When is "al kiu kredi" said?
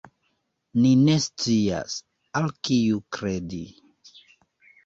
2.41-3.61